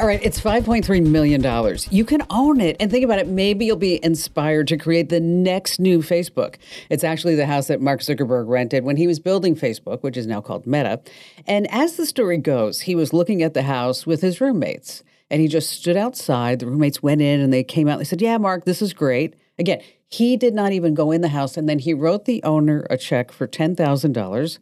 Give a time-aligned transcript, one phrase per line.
[0.00, 1.76] All right, it's $5.3 million.
[1.90, 2.74] You can own it.
[2.80, 6.54] And think about it, maybe you'll be inspired to create the next new Facebook.
[6.88, 10.26] It's actually the house that Mark Zuckerberg rented when he was building Facebook, which is
[10.26, 11.02] now called Meta.
[11.46, 15.42] And as the story goes, he was looking at the house with his roommates and
[15.42, 16.60] he just stood outside.
[16.60, 17.92] The roommates went in and they came out.
[17.92, 19.34] And they said, Yeah, Mark, this is great.
[19.58, 21.58] Again, he did not even go in the house.
[21.58, 24.58] And then he wrote the owner a check for $10,000.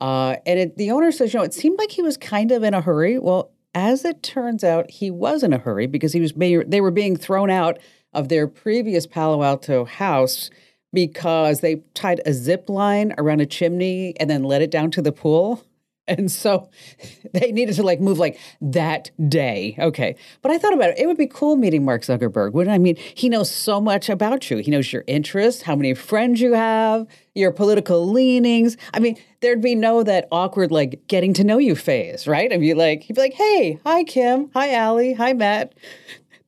[0.00, 2.64] Uh, and it, the owner says, you know, it seemed like he was kind of
[2.64, 3.20] in a hurry.
[3.20, 6.90] Well, as it turns out, he was in a hurry because he was they were
[6.90, 7.78] being thrown out
[8.12, 10.50] of their previous Palo Alto house
[10.92, 15.02] because they tied a zip line around a chimney and then let it down to
[15.02, 15.64] the pool.
[16.08, 16.68] And so
[17.32, 19.76] they needed to like move like that day.
[19.78, 20.16] Okay.
[20.42, 20.98] But I thought about it.
[20.98, 22.52] It would be cool meeting Mark Zuckerberg.
[22.52, 24.58] Wouldn't I mean, he knows so much about you.
[24.58, 28.76] He knows your interests, how many friends you have, your political leanings.
[28.92, 32.52] I mean, there'd be no that awkward like getting to know you phase, right?
[32.52, 35.74] I'd be like, he'd be like, hey, hi Kim, hi Allie, hi Matt.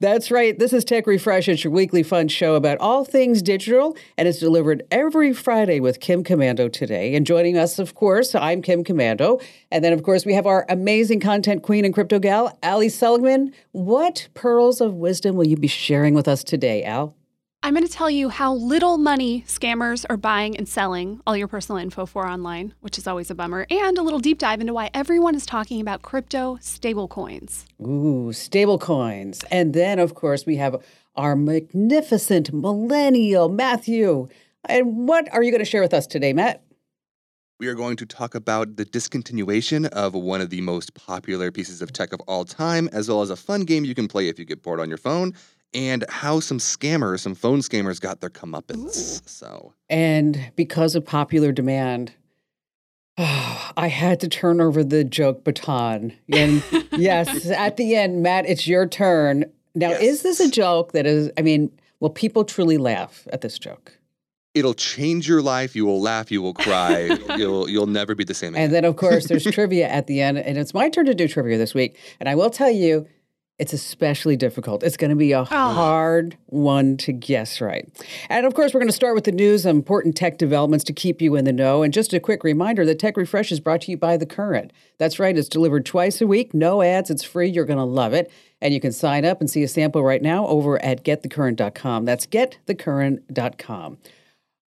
[0.05, 0.59] That's right.
[0.59, 1.49] This is Tech Refresh.
[1.49, 5.99] It's your weekly fun show about all things digital, and it's delivered every Friday with
[5.99, 7.15] Kim Komando today.
[7.15, 9.43] And joining us, of course, I'm Kim Komando.
[9.71, 13.55] And then, of course, we have our amazing content queen and crypto gal, Ali Seligman.
[13.73, 17.17] What pearls of wisdom will you be sharing with us today, Al?
[17.65, 21.49] I'm going to tell you how little money scammers are buying and selling all your
[21.49, 24.75] personal info for online, which is always a bummer, and a little deep dive into
[24.75, 27.65] why everyone is talking about crypto stablecoins.
[27.81, 29.47] Ooh, stablecoins.
[29.51, 30.77] And then, of course, we have
[31.17, 34.29] our magnificent millennial Matthew.
[34.67, 36.63] And what are you going to share with us today, Matt?
[37.59, 41.81] We are going to talk about the discontinuation of one of the most popular pieces
[41.81, 44.39] of tech of all time, as well as a fun game you can play if
[44.39, 45.33] you get bored on your phone
[45.75, 49.21] and how some scammers, some phone scammers, got their comeuppance.
[49.21, 49.23] Ooh.
[49.27, 52.13] So, and because of popular demand,
[53.19, 56.13] oh, I had to turn over the joke baton.
[56.33, 59.45] And yes, at the end, Matt, it's your turn.
[59.75, 60.03] Now, yes.
[60.03, 61.31] is this a joke that is?
[61.37, 61.71] I mean,
[62.01, 63.99] will people truly laugh at this joke?
[64.55, 65.75] It'll change your life.
[65.75, 66.31] You will laugh.
[66.31, 67.19] You will cry.
[67.37, 68.55] you'll you'll never be the same.
[68.55, 68.67] Again.
[68.67, 71.27] And then, of course, there's trivia at the end, and it's my turn to do
[71.27, 71.99] trivia this week.
[72.21, 73.09] And I will tell you,
[73.59, 74.83] it's especially difficult.
[74.83, 75.45] It's going to be a oh.
[75.45, 77.89] hard one to guess right.
[78.29, 81.23] And of course, we're going to start with the news, important tech developments to keep
[81.23, 81.85] you in the know.
[81.85, 84.73] And just a quick reminder the Tech Refresh is brought to you by The Current.
[84.99, 87.49] That's right, it's delivered twice a week, no ads, it's free.
[87.49, 88.31] You're going to love it.
[88.61, 92.05] And you can sign up and see a sample right now over at getthecurrent.com.
[92.05, 93.99] That's getthecurrent.com.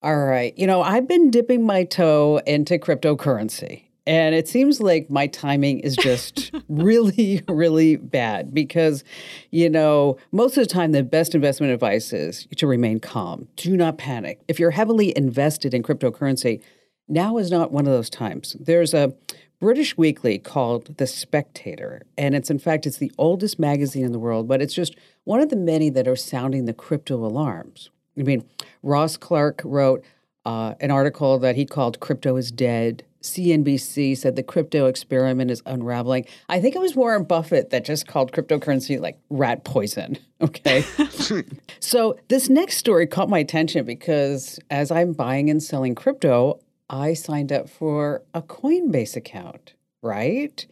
[0.04, 0.58] All right.
[0.58, 3.87] You know, I've been dipping my toe into cryptocurrency.
[4.08, 9.04] And it seems like my timing is just really, really bad because,
[9.52, 13.50] you know, most of the time, the best investment advice is to remain calm.
[13.58, 14.40] Do not panic.
[14.48, 16.62] If you're heavily invested in cryptocurrency,
[17.10, 18.56] now is not one of those times.
[18.58, 19.14] There's a
[19.60, 24.20] British weekly called The Spectator, and it's in fact it's the oldest magazine in the
[24.20, 27.90] world, but it's just one of the many that are sounding the crypto alarms.
[28.18, 28.46] I mean,
[28.84, 30.04] Ross Clark wrote
[30.46, 35.62] uh, an article that he called "Crypto is Dead." CNBC said the crypto experiment is
[35.66, 36.26] unraveling.
[36.50, 40.18] I think it was Warren Buffett that just called cryptocurrency like rat poison.
[40.40, 40.86] Okay.
[41.80, 46.60] so this next story caught my attention because as I'm buying and selling crypto,
[46.92, 49.74] I signed up for a Coinbase account,
[50.04, 50.64] right?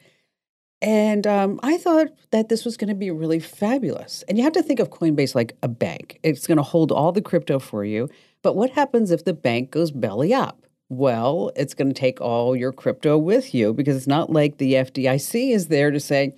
[0.82, 4.24] And um, I thought that this was going to be really fabulous.
[4.28, 6.20] And you have to think of Coinbase like a bank.
[6.22, 8.08] It's going to hold all the crypto for you.
[8.44, 10.65] But what happens if the bank goes belly up?
[10.90, 14.74] Well, it's going to take all your crypto with you because it's not like the
[14.74, 16.36] FDIC is there to say,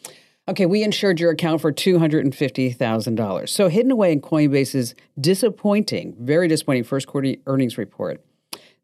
[0.47, 3.49] okay, we insured your account for $250,000.
[3.49, 8.23] So, hidden away in Coinbase's disappointing, very disappointing first quarter earnings report,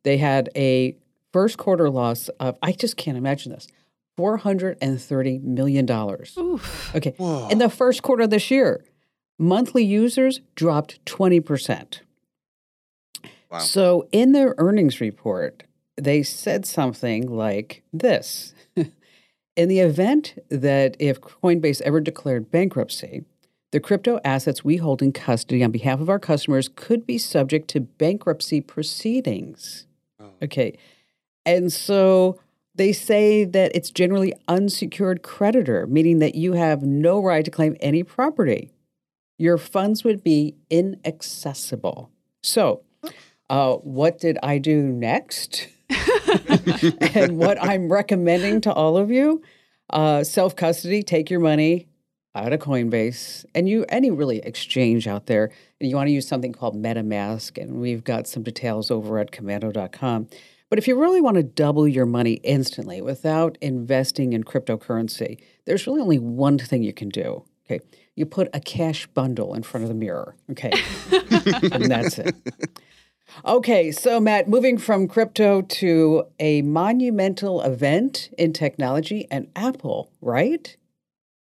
[0.04, 0.98] they had a
[1.32, 3.68] first quarter loss of, I just can't imagine this,
[4.18, 5.90] $430 million.
[5.90, 6.96] Oof.
[6.96, 7.14] Okay.
[7.18, 7.48] Whoa.
[7.48, 8.84] In the first quarter of this year,
[9.40, 12.00] monthly users dropped 20%.
[13.60, 15.64] So in their earnings report,
[15.96, 18.54] they said something like this
[19.56, 23.24] In the event that if Coinbase ever declared bankruptcy,
[23.72, 27.68] the crypto assets we hold in custody on behalf of our customers could be subject
[27.70, 29.86] to bankruptcy proceedings.
[30.20, 30.30] Oh.
[30.42, 30.78] Okay.
[31.46, 32.40] And so
[32.76, 37.78] They say that it's generally unsecured creditor, meaning that you have no right to claim
[37.80, 38.72] any property.
[39.38, 42.10] Your funds would be inaccessible.
[42.42, 42.82] So,
[43.54, 45.68] uh, what did I do next?
[47.14, 49.44] and what I'm recommending to all of you
[49.92, 51.88] uh, self custody, take your money
[52.34, 55.52] out of Coinbase and you any really exchange out there.
[55.80, 59.32] And you want to use something called MetaMask, and we've got some details over at
[59.32, 60.30] komando.com.
[60.70, 65.86] But if you really want to double your money instantly without investing in cryptocurrency, there's
[65.86, 67.46] really only one thing you can do.
[67.66, 67.86] Okay.
[68.16, 70.36] You put a cash bundle in front of the mirror.
[70.52, 70.72] Okay.
[71.72, 72.36] and that's it.
[73.46, 80.76] Okay, so Matt, moving from crypto to a monumental event in technology and Apple, right?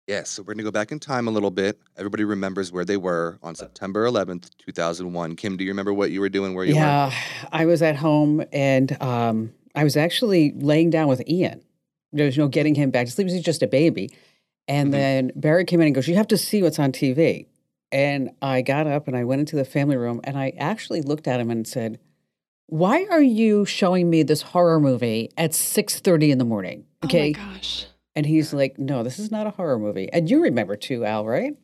[0.09, 1.79] Yes, so we're going to go back in time a little bit.
[1.97, 5.37] Everybody remembers where they were on September 11th, 2001.
[5.37, 7.13] Kim, do you remember what you were doing where you yeah, were?
[7.53, 11.63] I was at home and um, I was actually laying down with Ian.
[12.13, 13.29] There's no getting him back to sleep.
[13.29, 14.11] He's just a baby.
[14.69, 14.93] And Mhm.
[14.93, 17.47] then Barry came in and goes, You have to see what's on TV.
[17.93, 21.29] And I got up and I went into the family room and I actually looked
[21.29, 21.99] at him and said,
[22.67, 26.87] Why are you showing me this horror movie at 6:30 in the morning?
[27.05, 27.35] Okay.
[27.37, 27.87] Oh my gosh.
[28.17, 30.09] and he's like, No, this is not a horror movie.
[30.13, 31.55] And you remember too, Al, right?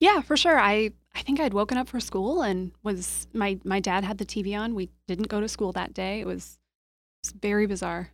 [0.00, 0.58] Yeah, for sure.
[0.58, 4.26] I I think I'd woken up for school and was my my dad had the
[4.26, 4.74] TV on.
[4.74, 6.20] We didn't go to school that day.
[6.20, 6.58] It was,
[7.24, 8.10] it was very bizarre.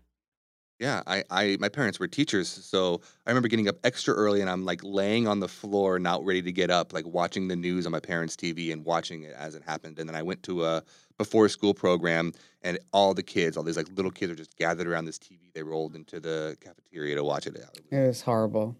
[0.80, 4.50] Yeah, I, I, my parents were teachers, so I remember getting up extra early, and
[4.50, 7.86] I'm like laying on the floor, not ready to get up, like watching the news
[7.86, 10.00] on my parents' TV and watching it as it happened.
[10.00, 10.82] And then I went to a
[11.16, 12.32] before school program,
[12.62, 15.52] and all the kids, all these like little kids, are just gathered around this TV.
[15.54, 17.54] They rolled into the cafeteria to watch it.
[17.54, 18.74] It was- It was horrible.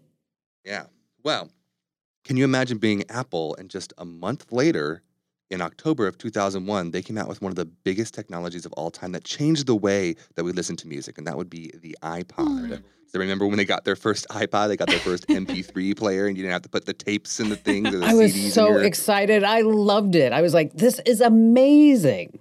[0.65, 0.87] Yeah.
[1.23, 1.49] Well,
[2.25, 5.01] can you imagine being Apple and just a month later,
[5.51, 8.89] in October of 2001, they came out with one of the biggest technologies of all
[8.89, 11.95] time that changed the way that we listen to music, and that would be the
[12.01, 12.69] iPod.
[12.69, 12.83] Mm.
[13.07, 16.35] So remember when they got their first iPod, they got their first MP3 player, and
[16.35, 18.69] you didn't have to put the tapes in the things or the I was so
[18.69, 19.43] your- excited.
[19.43, 20.33] I loved it.
[20.33, 22.39] I was like, This is amazing.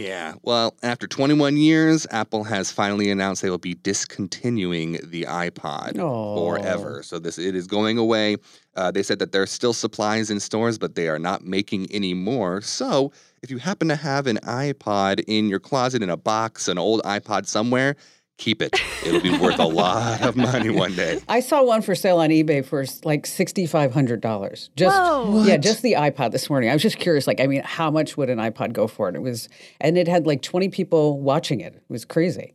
[0.00, 0.34] Yeah.
[0.42, 6.36] Well, after 21 years, Apple has finally announced they will be discontinuing the iPod Aw.
[6.36, 7.02] forever.
[7.02, 8.36] So this it is going away.
[8.76, 11.90] Uh, they said that there are still supplies in stores, but they are not making
[11.90, 12.62] any more.
[12.62, 13.12] So
[13.42, 17.02] if you happen to have an iPod in your closet in a box, an old
[17.02, 17.96] iPod somewhere,
[18.40, 18.74] keep it.
[19.06, 21.20] It'll be worth a lot of money one day.
[21.28, 24.70] I saw one for sale on eBay for like sixty five hundred dollars.
[24.76, 25.44] Just Whoa.
[25.44, 26.70] yeah, just the iPod this morning.
[26.70, 27.26] I was just curious.
[27.26, 29.06] Like, I mean, how much would an iPod go for?
[29.06, 29.48] And it was,
[29.80, 31.74] and it had like twenty people watching it.
[31.74, 32.54] It was crazy.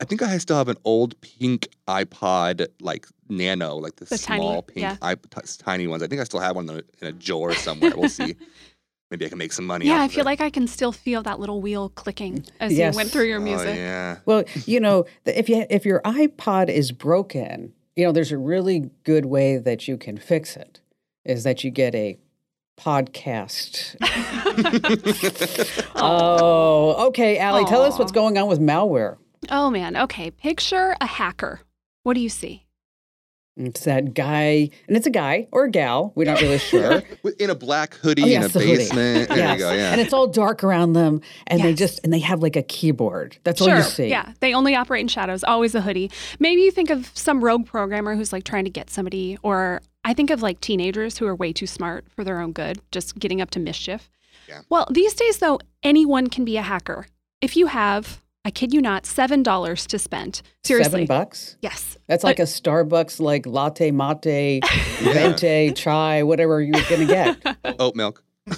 [0.00, 4.40] I think I still have an old pink iPod, like Nano, like the, The tiny-
[4.40, 4.96] small pink, yeah.
[5.12, 6.02] iP- t- tiny ones.
[6.02, 7.92] I think I still have one in a, in a drawer somewhere.
[7.96, 8.34] We'll see.
[9.12, 9.84] Maybe I can make some money.
[9.84, 10.24] Yeah, off I feel it.
[10.24, 12.94] like I can still feel that little wheel clicking as Yes.
[12.94, 13.66] you went through your music.
[13.68, 13.78] Oh, music.
[13.78, 14.16] yeah.
[14.24, 18.88] Well, you know, if you if your iPod is broken, you know, there's a really
[19.04, 20.80] good way that you can fix it.
[21.26, 22.16] Is that you get a
[22.80, 23.96] podcast?
[25.96, 29.18] oh, okay, Allie, tell us what's going on with malware.
[29.50, 29.94] Oh man.
[29.94, 30.30] Okay.
[30.30, 31.60] Picture a hacker.
[32.02, 32.64] What do you see?
[33.58, 36.12] Mm, it's that guy, and it's a guy or a gal.
[36.14, 37.02] We're not really sure.
[37.38, 38.76] In a black hoodie Oh, in a the hoodie.
[38.78, 39.28] basement.
[39.28, 39.58] There Yes.
[39.58, 39.72] you go.
[39.72, 39.92] Yeah.
[39.92, 43.36] And it's all dark around them, and they just and they have like a keyboard.
[43.44, 44.06] That's all you see.
[44.08, 44.32] Yeah.
[44.40, 45.44] They only operate in shadows.
[45.44, 46.10] Always a hoodie.
[46.38, 50.14] Maybe you think of some rogue programmer who's like trying to get somebody, or I
[50.14, 53.40] think of like teenagers who are way too smart for their own good, just getting
[53.40, 54.08] up to mischief.
[54.48, 54.62] Yeah.
[54.70, 57.06] Well, these days though, anyone can be a hacker.
[57.40, 60.42] If you have, I kid you not, seven dollars to spend.
[60.64, 60.90] Seriously.
[60.90, 61.56] Seven bucks.
[61.60, 61.96] Yes.
[62.08, 64.64] That's like a Starbucks like latte mate,
[65.00, 67.56] venti, chai, whatever you're gonna get.
[67.78, 68.22] Oat milk.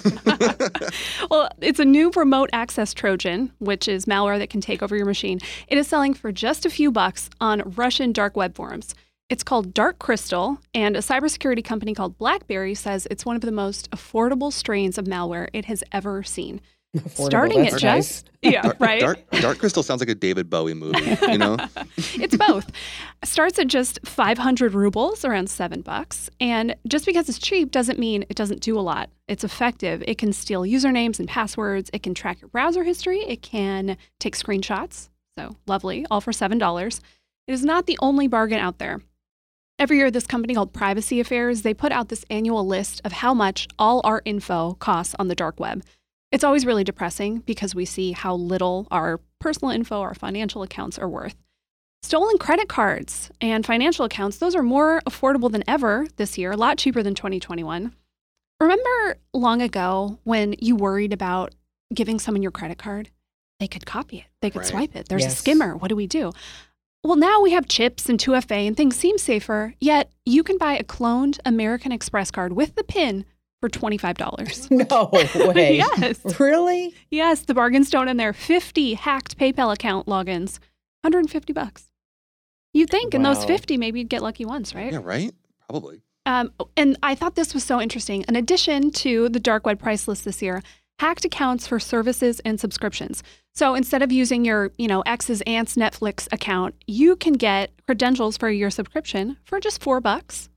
[1.29, 5.05] Well, it's a new remote access Trojan, which is malware that can take over your
[5.05, 5.39] machine.
[5.67, 8.93] It is selling for just a few bucks on Russian dark web forums.
[9.27, 13.51] It's called Dark Crystal, and a cybersecurity company called BlackBerry says it's one of the
[13.51, 16.61] most affordable strains of malware it has ever seen.
[16.95, 18.07] Affordable, Starting that's at nice.
[18.07, 18.99] just yeah, Dark, right.
[19.01, 21.17] Dark, Dark Crystal sounds like a David Bowie movie.
[21.21, 21.57] You know.
[21.97, 22.71] it's both.
[23.23, 26.29] Starts at just 500 rubles, around seven bucks.
[26.39, 29.09] And just because it's cheap doesn't mean it doesn't do a lot.
[29.27, 30.03] It's effective.
[30.07, 31.89] It can steal usernames and passwords.
[31.93, 33.19] It can track your browser history.
[33.21, 35.09] It can take screenshots.
[35.37, 37.01] So lovely, all for $7.
[37.47, 39.01] It is not the only bargain out there.
[39.77, 43.33] Every year, this company called Privacy Affairs, they put out this annual list of how
[43.33, 45.83] much all our info costs on the dark web.
[46.35, 50.99] It's always really depressing because we see how little our personal info, our financial accounts
[50.99, 51.37] are worth.
[52.03, 56.57] Stolen credit cards and financial accounts, those are more affordable than ever this year, a
[56.57, 57.93] lot cheaper than 2021.
[58.59, 61.55] Remember long ago when you worried about
[61.93, 63.11] giving someone your credit card?
[63.61, 64.67] They could copy it, they could Right.
[64.67, 65.07] swipe it.
[65.07, 65.35] There's Yes.
[65.35, 65.77] a skimmer.
[65.77, 66.33] What do we do?
[67.01, 70.75] well, now we have chips and 2FA and things seem safer, yet you can buy
[70.75, 73.23] a cloned American Express card with the PIN
[73.65, 74.71] for $25.
[74.75, 75.09] No
[75.53, 75.77] way.
[75.99, 76.39] yes.
[76.39, 76.93] Really?
[77.09, 78.33] Yes, the bargain's don't in there.
[78.33, 80.59] 50 hacked PayPal account logins,
[81.01, 81.85] 150 bucks.
[82.73, 84.91] You'd think in those 50, maybe you'd get lucky once, right?
[84.91, 85.33] Yeah, right?
[85.67, 86.01] Probably.
[86.25, 88.25] Um, and I thought this was so interesting.
[88.27, 90.61] In addition to the dark web price list this year,
[90.99, 93.23] hacked accounts for services and subscriptions.
[93.53, 98.37] So instead of using your, you know, ex's aunt's Netflix account, you can get credentials
[98.37, 100.49] for your subscription for just four bucks.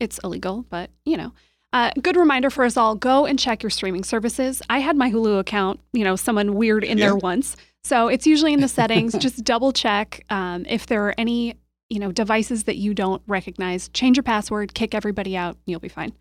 [0.00, 1.32] It's illegal, but you know.
[1.72, 4.62] Uh, good reminder for us all: go and check your streaming services.
[4.70, 8.52] I had my Hulu account, you know, someone weird in there once, so it's usually
[8.52, 9.12] in the settings.
[9.18, 11.56] Just double check um, if there are any
[11.88, 15.88] you know, devices that you don't recognize, change your password, kick everybody out, you'll be
[15.88, 16.12] fine.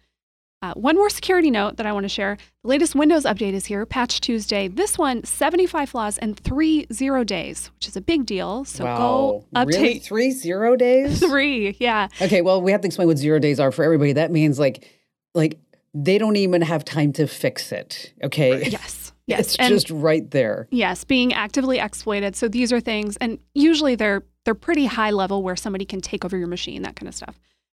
[0.63, 2.35] Uh, one more security note that I want to share.
[2.63, 4.67] The latest Windows update is here, Patch Tuesday.
[4.67, 8.65] This one, 75 flaws and three zero days, which is a big deal.
[8.65, 8.97] So wow.
[8.97, 9.99] go update Really?
[9.99, 11.19] Three zero days?
[11.29, 11.77] three.
[11.79, 12.07] Yeah.
[12.19, 14.13] Okay, well, we have to explain what zero days are for everybody.
[14.13, 14.96] That means like,
[15.37, 15.59] like
[15.93, 18.13] they don't even have time to fix it.
[18.23, 19.05] Okay, Yes.
[19.27, 19.39] Yes.
[19.41, 20.69] it's and just right there.
[20.71, 22.37] yes, being actively exploited.
[22.37, 26.23] So these are things, and usually they're they're pretty high level where somebody can take
[26.23, 27.37] over your machine, that kind of stuff.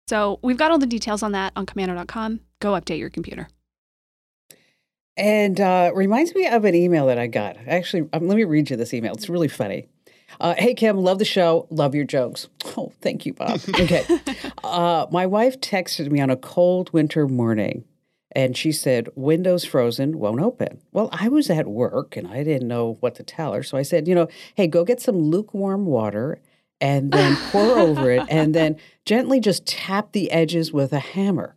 [0.09, 2.41] So we've got all the details on that on komando.com.
[2.61, 3.49] Go update your computer.
[5.17, 7.57] And uh, reminds me of an email that I got.
[7.67, 9.15] Actually, um, let me read you this email.
[9.15, 9.89] It's really funny.
[10.41, 11.67] Uh, hey, Kim, love the show.
[11.71, 12.49] Love your jokes.
[12.77, 13.61] Oh, thank you, Bob.
[13.69, 14.05] Okay.
[14.63, 17.85] uh, my wife texted me on a cold winter morning
[18.33, 20.81] and she said, Windows frozen, won't open.
[20.93, 23.63] Well, I was at work and I didn't know what to tell her.
[23.63, 26.41] So I said, you know, hey, go get some lukewarm water
[26.81, 31.57] and then pour over it and then gently just tap the edges with a hammer.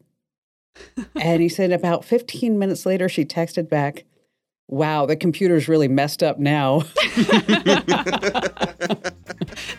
[1.16, 4.06] And he said, about 15 minutes later, she texted back,
[4.72, 6.84] Wow, the computer's really messed up now.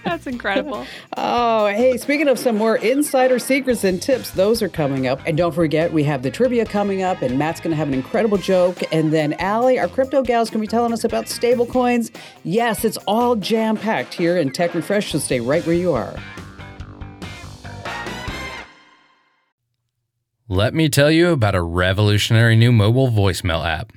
[0.05, 0.87] That's incredible.
[1.17, 5.23] Oh, hey, speaking of some more insider secrets and tips, those are coming up.
[5.25, 7.95] And don't forget, we have the trivia coming up, and Matt's going to have an
[7.95, 8.83] incredible joke.
[8.93, 12.15] And then Allie, our crypto gal's going to be telling us about stablecoins.
[12.45, 16.15] Yes, it's all jam packed here in Tech Refresh, so stay right where you are.
[20.51, 23.95] Let me tell you about a revolutionary new mobile voicemail app.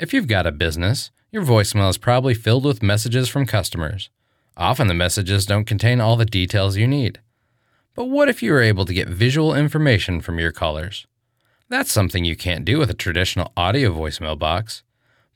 [0.00, 4.10] If you've got a business, your voicemail is probably filled with messages from customers.
[4.56, 7.20] Often the messages don't contain all the details you need.
[7.94, 11.06] But what if you were able to get visual information from your callers?
[11.68, 14.82] That's something you can't do with a traditional audio voicemail box,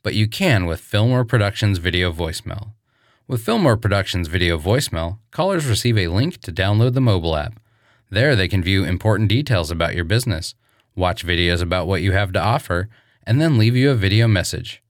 [0.03, 2.73] but you can with Fillmore Productions Video Voicemail.
[3.29, 7.61] With Fillmore Productions Video Voicemail, callers receive a link to download the mobile app.
[8.09, 10.53] There, they can view important details about your business,
[10.97, 12.89] watch videos about what you have to offer,
[13.23, 14.81] and then leave you a video message.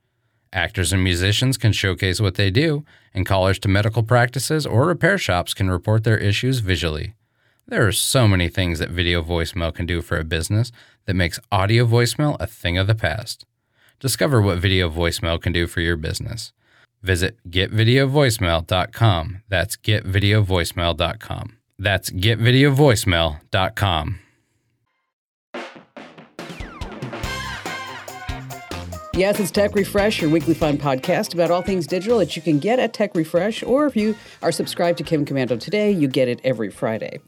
[0.52, 2.84] Actors and musicians can showcase what they do,
[3.14, 7.14] and callers to medical practices or repair shops can report their issues visually.
[7.68, 10.72] There are so many things that video voicemail can do for a business
[11.06, 13.46] that makes audio voicemail a thing of the past.
[14.00, 16.52] Discover what video voicemail can do for your business.
[17.04, 19.44] Visit getvideovoicemail.com.
[19.48, 21.58] That's getvideovoicemail.com.
[21.78, 24.20] That's getvideovoicemail.com.
[29.20, 32.58] Yes, it's Tech Refresh, your weekly fun podcast about all things digital that you can
[32.58, 36.30] get at Tech Refresh, or if you are subscribed to Kim Komando today, you get
[36.30, 37.20] it every Friday.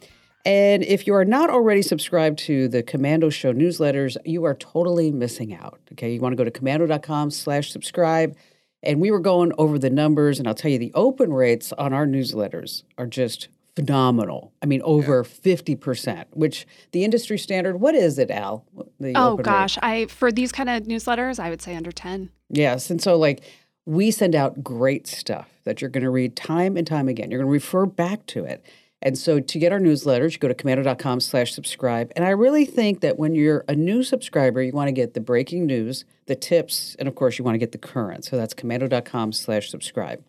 [0.45, 5.11] And if you are not already subscribed to the Komando Show newsletters, you are totally
[5.11, 5.81] missing out.
[5.91, 8.37] Okay, you want to go to komando.com slash subscribe.
[8.81, 11.91] And we were going over the numbers, and I'll tell you the open rates on
[11.91, 13.49] our newsletters are just
[13.85, 14.53] phenomenal.
[14.61, 18.65] I mean, over 50%, which the industry standard, what is it, Al?
[18.99, 19.45] The Oh open rate?
[19.45, 22.29] gosh, I for these kind of newsletters, I would say under 10.
[22.49, 22.89] Yes.
[22.89, 23.41] And so, like,
[23.85, 27.31] we send out great stuff that you're going to read time and time again.
[27.31, 28.63] You're going to refer back to it.
[29.03, 32.11] And so, to get our newsletters, you go to komando.com slash subscribe.
[32.15, 35.19] And I really think that when you're a new subscriber, you want to get the
[35.21, 38.25] breaking news, the tips, and of course, you want to get the current.
[38.25, 40.23] So that's komando.com slash subscribe.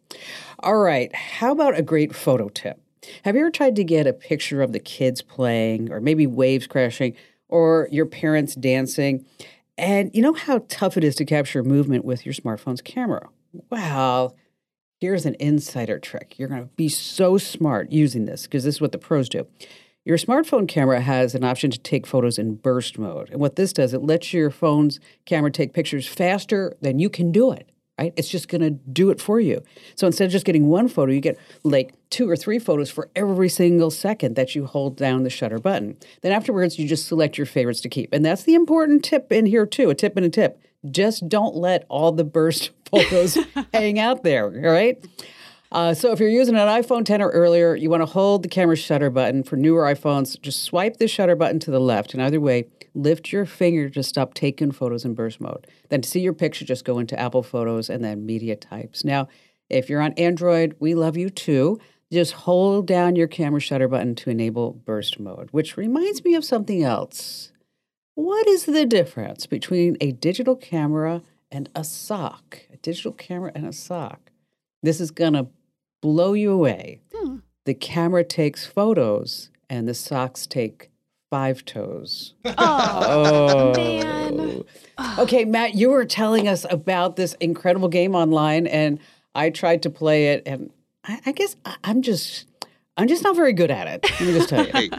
[0.61, 1.14] All right.
[1.14, 2.80] How about a great photo tip?
[3.25, 6.66] Have you ever tried to get a picture of the kids playing, or maybe waves
[6.66, 7.14] crashing,
[7.49, 9.25] or your parents dancing?
[9.76, 13.28] And you know how tough it is to capture movement with your smartphone's camera?
[13.71, 14.37] Well,
[15.00, 16.38] here's an insider trick.
[16.38, 19.47] You're going to be so smart using this because this is what the pros do.
[20.04, 23.30] Your smartphone camera has an option to take photos in burst mode.
[23.30, 27.30] And what this does, it lets your phone's camera take pictures faster than you can
[27.30, 28.12] do it, right?
[28.16, 29.62] It's just going to do it for you.
[29.94, 33.11] So instead of just getting one photo, you get like two or three photos for
[33.14, 35.96] every single second that you hold down the shutter button.
[36.22, 38.12] Then afterwards, you just select your favorites to keep.
[38.12, 40.61] And that's the important tip in here, too a tip and a tip.
[40.90, 43.38] Just don't let all the burst photos
[43.72, 45.04] hang out there, all right?
[45.70, 48.49] Uh, so if you're using an iPhone 10 or earlier, you want to hold the
[48.49, 49.42] camera shutter button.
[49.42, 53.32] For newer iPhones, just swipe the shutter button to the left, and either way, lift
[53.32, 55.66] your finger to stop taking photos in burst mode.
[55.88, 59.04] Then to see your picture, just go into Apple Photos and then Media Types.
[59.04, 59.28] Now,
[59.68, 61.80] if you're on Android, we love you too.
[62.12, 66.44] Just hold down your camera shutter button to enable burst mode, which reminds me of
[66.44, 67.52] something else.
[68.14, 72.61] What is the difference between a digital camera and a sock?
[72.70, 74.30] A digital camera and a sock.
[74.82, 75.46] This is going to
[76.02, 77.00] blow you away.
[77.14, 77.37] Hmm.
[77.64, 80.90] The camera takes photos and the socks take
[81.32, 82.34] five toes.
[82.44, 83.72] Oh, oh.
[83.74, 84.64] man.
[84.98, 85.16] Oh.
[85.20, 88.98] Okay, Matt, you were telling us about this incredible game online, and
[89.34, 90.70] I tried to play it, and
[91.04, 92.46] I, I guess I, I'm just,
[92.98, 94.10] I'm just not very good at it.
[94.10, 94.72] Let me just tell you.
[94.72, 94.90] hey,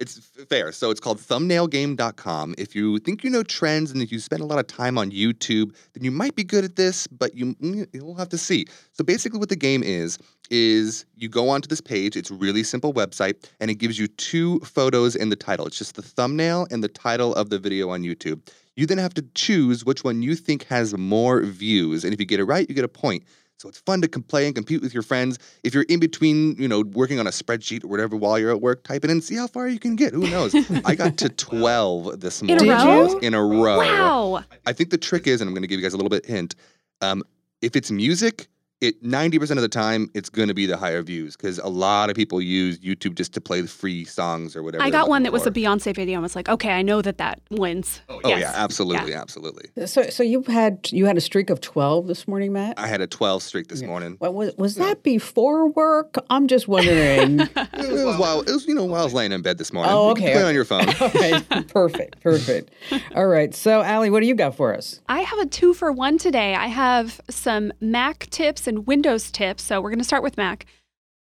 [0.00, 0.72] it's fair.
[0.72, 2.54] So it's called thumbnailgame.com.
[2.56, 5.10] If you think you know trends and if you spend a lot of time on
[5.10, 8.66] YouTube, then you might be good at this, but you mm, you'll have to see.
[8.92, 10.18] So basically what the game is
[10.50, 14.58] is you go onto this page, it's really simple website and it gives you two
[14.60, 15.66] photos in the title.
[15.66, 18.40] It's just the thumbnail and the title of the video on YouTube.
[18.76, 22.24] You then have to choose which one you think has more views, and if you
[22.24, 23.24] get it right, you get a point.
[23.60, 25.38] So it's fun to play and compete with your friends.
[25.62, 28.62] If you're in between, you know, working on a spreadsheet or whatever while you're at
[28.62, 30.14] work, type it in, see how far you can get.
[30.14, 30.54] Who knows?
[30.86, 31.28] I got to
[31.60, 32.70] 12 this In a morning.
[32.70, 33.18] row?
[33.18, 33.76] In a row.
[33.76, 34.44] Wow.
[34.64, 36.24] I think the trick is, and I'm going to give you guys a little bit
[36.24, 36.54] hint.
[37.02, 37.22] Um,
[37.60, 38.48] if it's music,
[38.80, 42.08] it 90% of the time it's going to be the higher views because a lot
[42.10, 44.82] of people use YouTube just to play the free songs or whatever.
[44.82, 45.50] I got one looking that was a.
[45.50, 48.00] Beyonce video and was like, okay, I know that that wins.
[48.08, 48.40] Oh, oh Yes.
[48.40, 49.68] yeah, absolutely, absolutely.
[49.80, 52.78] Uh, so, so you had you had a streak of twelve this morning, Matt.
[52.78, 54.16] I had a 12 streak this morning.
[54.20, 56.14] Well, was, was that before work?
[56.30, 57.40] I'm just wondering.
[57.72, 59.92] It was while it was you know while I was laying in bed this morning.
[59.92, 60.48] Oh, You can okay, play okay.
[60.48, 60.88] on your phone.
[61.00, 62.70] okay perfect, perfect.
[63.14, 65.00] All right, so Allie, what do you got for us?
[65.08, 66.54] I have a two for one today.
[66.54, 69.62] I have some Mac tips and Windows tips.
[69.62, 70.64] So we're going to start with Mac.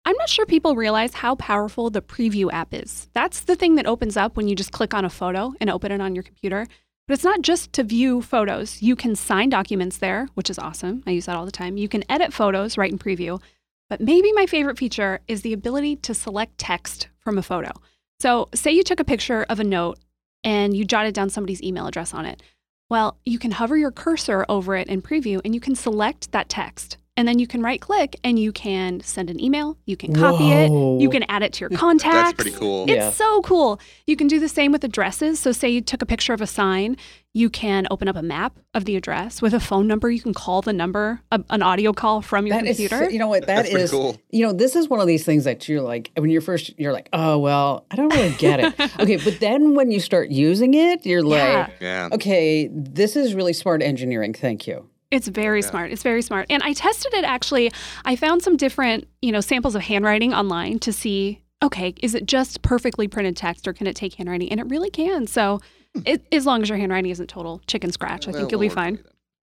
[0.04, 3.08] I'm not sure people realize how powerful the preview app is.
[3.14, 5.90] That's the thing that opens up when you just click on a photo and open
[5.90, 6.66] it on your computer.
[7.06, 8.80] But it's not just to view photos.
[8.82, 11.02] You can sign documents there, which is awesome.
[11.06, 11.76] I use that all the time.
[11.76, 13.40] You can edit photos right in preview.
[13.88, 17.72] But maybe my favorite feature is the ability to select text from a photo.
[18.20, 19.98] So, say you took a picture of a note
[20.44, 22.42] and you jotted down somebody's email address on it.
[22.90, 26.48] Well, you can hover your cursor over it in preview and you can select that
[26.48, 26.98] text.
[27.18, 30.52] And then you can right click and you can send an email, you can copy
[30.52, 30.70] it,
[31.02, 32.14] you can add it to your contacts.
[32.14, 32.84] That's pretty cool.
[32.84, 33.10] It's Yeah.
[33.10, 33.80] so cool.
[34.06, 35.40] You can do the same with addresses.
[35.40, 36.96] So, say you took a picture of a sign,
[37.34, 40.08] you can open up a map of the address with a phone number.
[40.12, 43.10] You can call the number, a, an audio call from your That is, computer.
[43.10, 44.16] you know what, that That's is- cool.
[44.30, 46.92] You know, this is one of these things that you're like, when you're first, you're
[46.92, 48.80] like, oh well, I don't really get it.
[49.00, 51.58] okay, but then when you start using it, you're Yeah.
[51.66, 52.08] like, Yeah.
[52.12, 54.34] okay, this is really smart engineering.
[54.34, 54.88] Thank you.
[55.10, 55.90] It's very smart.
[55.90, 56.46] It's very smart.
[56.50, 57.70] And I tested it actually.
[58.04, 62.26] I found some different, you know, samples of handwriting online to see, okay, is it
[62.26, 64.50] just perfectly printed text or can it take handwriting?
[64.50, 65.26] And it really can.
[65.26, 65.60] So,
[66.04, 68.98] it, as long as your handwriting isn't total chicken scratch, I think you'll be fine.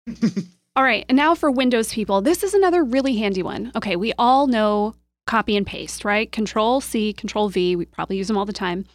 [0.06, 0.46] with it then.
[0.76, 1.04] All right.
[1.08, 3.72] And now for Windows people, this is another really handy one.
[3.76, 3.96] Okay.
[3.96, 4.94] We all know
[5.26, 6.30] copy and paste, right?
[6.32, 7.76] Control C, Control V.
[7.76, 8.86] We probably use them all the time.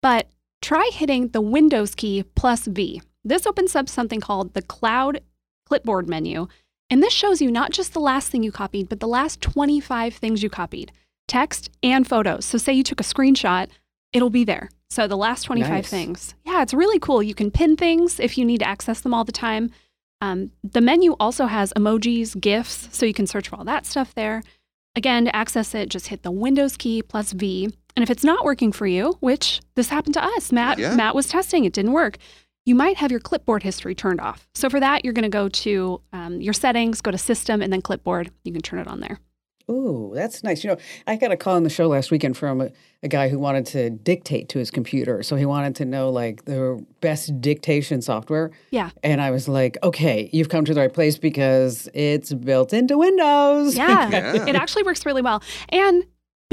[0.00, 0.28] But
[0.62, 3.02] try hitting the Windows key plus V.
[3.24, 5.20] This opens up something called the Cloud
[5.66, 6.46] Clipboard menu.
[6.90, 10.14] And this shows you not just the last thing you copied, but the last 25
[10.14, 10.92] things you copied
[11.26, 12.44] text and photos.
[12.44, 13.68] So, say you took a screenshot,
[14.12, 14.68] it'll be there.
[14.90, 15.88] So, the last 25 Nice.
[15.90, 16.34] things.
[16.44, 17.22] Yeah, it's really cool.
[17.22, 19.70] You can pin things if you need to access them all the time.
[20.20, 24.14] Um, the menu also has emojis, GIFs, so you can search for all that stuff
[24.14, 24.42] there.
[24.96, 27.64] Again, to access it, just hit the Windows key plus V.
[27.96, 30.94] And if it's not working for you, which this happened to us, Matt, Yeah.
[30.94, 32.18] Matt was testing, it didn't work.
[32.66, 34.48] You might have your clipboard history turned off.
[34.54, 37.72] So for that, you're going to go to um, your settings, go to System, and
[37.72, 38.30] then Clipboard.
[38.44, 39.18] You can turn it on there.
[39.70, 40.62] Ooh, that's nice.
[40.62, 42.70] You know, I got a call on the show last weekend from a,
[43.02, 45.22] a guy who wanted to dictate to his computer.
[45.22, 48.50] So he wanted to know like the best dictation software.
[48.70, 48.90] Yeah.
[49.02, 52.98] And I was like, okay, you've come to the right place because it's built into
[52.98, 53.74] Windows.
[53.74, 54.46] Yeah, Yeah.
[54.46, 55.42] it actually works really well.
[55.70, 56.04] And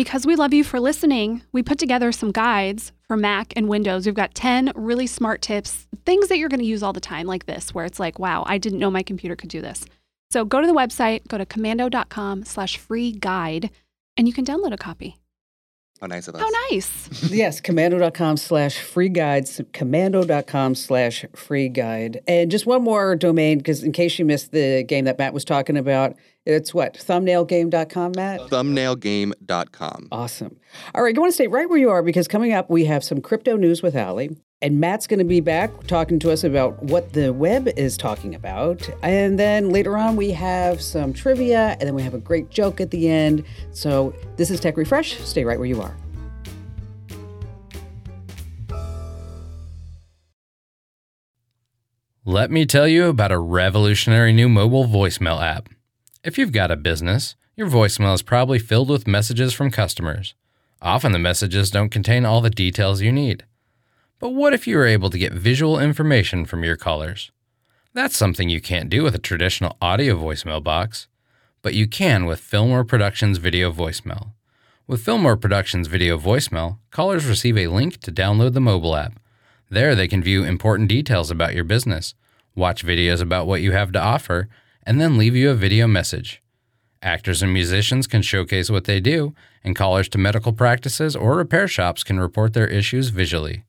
[0.04, 4.08] because we love you for listening, we put together some guides for Mac and Windows.
[4.08, 7.28] We've got 10 really smart tips, things that you're going to use all the time,
[7.28, 9.86] like this, where it's like, wow, I didn't know my computer could do this.
[10.32, 13.70] So go to the website, go to komando.com slash free guide,
[14.18, 15.18] and you can download a copy.
[16.02, 16.42] How nice of us.
[16.42, 17.32] How nice.
[17.32, 22.22] yes, komando.com slash free guides, komando.com slash free guide.
[22.28, 25.46] And just one more domain, because in case you missed the game that Matt was
[25.46, 26.96] talking about, it's what?
[26.96, 28.40] Thumbnailgame.com, Matt?
[28.42, 30.08] Thumbnailgame.com.
[30.12, 30.58] Awesome.
[30.96, 33.04] All right, you want to stay right where you are because coming up, we have
[33.04, 34.36] some crypto news with Allie.
[34.64, 38.36] And Matt's going to be back talking to us about what the web is talking
[38.36, 38.88] about.
[39.02, 42.80] And then later on, we have some trivia, and then we have a great joke
[42.80, 43.44] at the end.
[43.72, 45.20] So this is Tech Refresh.
[45.22, 45.98] Stay right where you are.
[52.24, 55.70] Let me tell you about a revolutionary new mobile voicemail app.
[56.24, 60.36] If you've got a business, your voicemail is probably filled with messages from customers.
[60.84, 63.44] Often the messages don't contain all the details you need.
[64.22, 67.32] But what if you were able to get visual information from your callers?
[67.96, 71.08] That's something you can't do with a traditional audio voicemail box,
[71.64, 74.34] but you can with Fillmore Productions Video Voicemail.
[74.86, 79.20] With Fillmore Productions Video Voicemail, callers receive a link to download the mobile app.
[79.72, 82.14] There, they can view important details about your business,
[82.56, 84.50] watch videos about what you have to offer,
[84.84, 86.44] and then leave you a video message.
[87.02, 91.68] Actors and musicians can showcase what they do, and callers to medical practices or repair
[91.68, 93.64] shops can report their issues visually.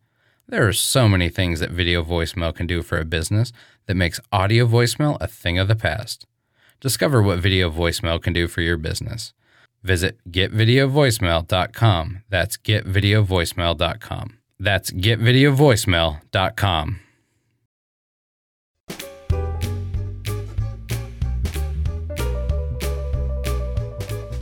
[0.49, 3.53] There are so many things that video voicemail can do for a business
[3.87, 6.27] that makes audio voicemail a thing of the past.
[6.81, 9.33] Discover what video voicemail can do for your business.
[9.83, 12.23] Visit getvideovoicemail.com.
[12.29, 14.39] That's getvideovoicemail.com.
[14.59, 17.01] That's getvideovoicemail.com.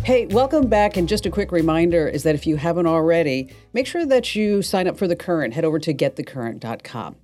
[0.03, 0.97] Hey, welcome back.
[0.97, 4.63] And just a quick reminder is that if you haven't already, make sure that you
[4.63, 5.53] sign up for The Current.
[5.53, 7.17] Head over to getthecurrent.com.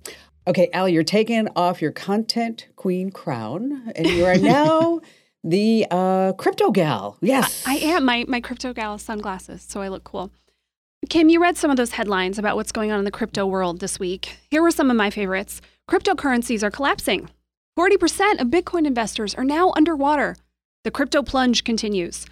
[0.45, 5.01] Okay, Al, you're taking off your content queen crown, and you are now
[5.43, 7.17] the uh, crypto gal.
[7.19, 7.63] Yes.
[7.65, 10.31] I am my my crypto gal sunglasses, so I look cool.
[11.09, 13.79] Kim, you read some of those headlines about what's going on in the crypto world
[13.79, 14.37] this week.
[14.49, 15.61] Here were some of my favorites.
[15.89, 17.29] Cryptocurrencies are collapsing.
[17.77, 20.35] 40% of Bitcoin investors are now underwater.
[20.83, 22.25] The crypto plunge continues.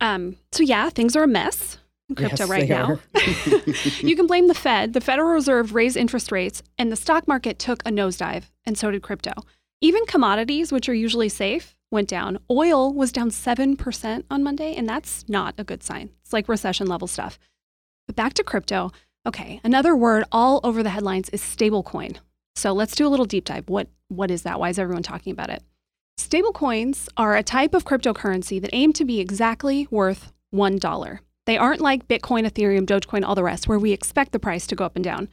[0.00, 2.98] Um, so yeah, things are a mess in crypto Yes, right now.
[4.00, 4.92] you can blame the Fed.
[4.92, 8.90] The Federal Reserve raised interest rates, and the stock market took a nosedive, and so
[8.90, 9.32] did crypto.
[9.80, 12.38] Even commodities, which are usually safe, went down.
[12.50, 16.10] Oil was down 7% on Monday, and that's not a good sign.
[16.22, 17.38] It's like recession level stuff.
[18.06, 18.90] But back to crypto.
[19.26, 22.16] Okay, another word all over the headlines is stablecoin.
[22.56, 23.68] So let's do a little deep dive.
[23.68, 24.58] What what is that?
[24.58, 25.62] Why is everyone talking about it?
[26.20, 31.18] Stablecoins are a type of cryptocurrency that aim to be exactly worth $1.
[31.46, 34.76] They aren't like Bitcoin, Ethereum, Dogecoin, all the rest, where we expect the price to
[34.76, 35.30] go up and down.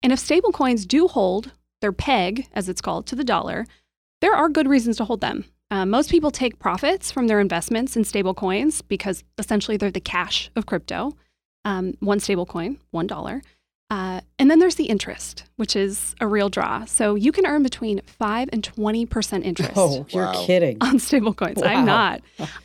[0.00, 3.66] And if stablecoins do hold their peg, as it's called, to the dollar,
[4.20, 5.44] there are good reasons to hold them.
[5.72, 10.50] Uh, most people take profits from their investments in stablecoins because essentially they're the cash
[10.54, 11.16] of crypto.
[11.64, 13.42] Um, one stablecoin, one dollar.
[13.90, 16.84] Uh, and then there's the interest, which is a real draw.
[16.84, 20.44] So you can earn between five and twenty percent interest Oh, you're Wow.
[20.44, 20.76] kidding.
[20.82, 21.56] on stablecoins.
[21.56, 21.68] Wow.
[21.68, 22.20] I'm not.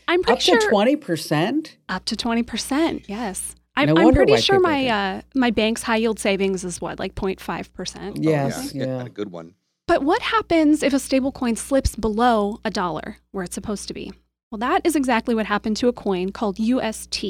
[0.08, 1.76] I'm pretty Up sure to 20%?
[1.88, 3.08] up to twenty percent.
[3.08, 7.00] Yes, I'm, No I'm pretty sure my uh, my bank's high yield savings is what
[7.00, 8.18] like 0.5 percent.
[8.22, 9.06] Yes, yeah, yeah.
[9.06, 9.54] a good one.
[9.88, 14.12] But what happens if a stablecoin slips below a dollar where it's supposed to be?
[14.52, 17.24] Well, that is exactly what happened to a coin called UST.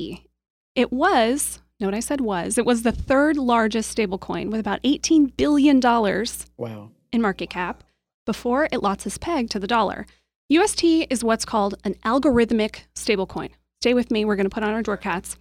[0.75, 5.35] It was, note I said was, it was the third largest stablecoin with about $18
[5.37, 5.79] billion
[6.57, 6.91] Wow.
[7.11, 7.83] in market cap
[8.25, 10.05] before it lost its peg to the dollar.
[10.49, 13.49] UST is what's called an algorithmic stablecoin.
[13.81, 15.35] Stay with me, we're going to put on our drawer cats.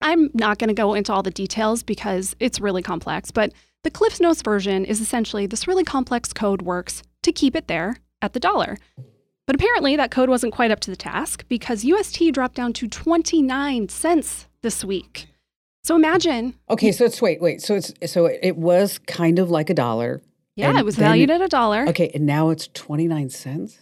[0.00, 3.52] I'm not going to go into all the details because it's really complex, but
[3.84, 7.96] the Cliffs Notes version is essentially this really complex code works to keep it there
[8.20, 8.78] at the dollar.
[9.46, 12.88] But apparently that code wasn't quite up to the task because UST dropped down to
[12.88, 15.26] 29 cents this week.
[15.84, 17.60] So imagine, Okay, so it's wait, wait.
[17.60, 20.22] So it's so it was kind of like a dollar.
[20.54, 21.88] yeah, it was valued it- at a dollar.
[21.88, 23.78] Okay, and now it's 29 cents?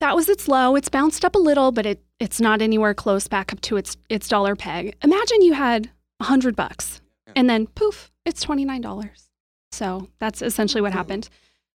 [0.00, 0.74] That was its low.
[0.74, 3.96] It's bounced up a little, but it, it's not anywhere close back up to its
[4.08, 4.96] its dollar peg.
[5.04, 7.00] Imagine you had a hundred bucks
[7.36, 9.28] and then poof, it's twenty nine dollars.
[9.70, 10.98] So that's essentially what mm-hmm.
[10.98, 11.28] happened.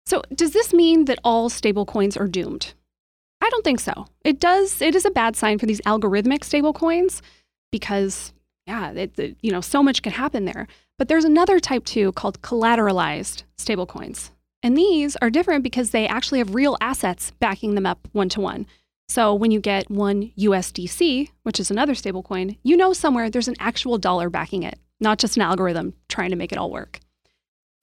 [0.05, 2.73] So does this mean that all stable coins are doomed?
[3.41, 4.07] I don't think so.
[4.23, 4.81] It does.
[4.81, 7.21] It is a bad sign for these algorithmic stable coins
[7.71, 8.33] because
[8.67, 10.67] yeah, it, it- you know so much can happen there.
[10.97, 14.31] But there's another type too called collateralized stablecoins.
[14.63, 18.41] And these are different because they actually have real assets backing them up one to
[18.41, 18.65] one.
[19.07, 23.55] So when you get one USDC, which is another stablecoin, you know somewhere there's an
[23.59, 26.99] actual dollar backing it, not just an algorithm trying to make it all work.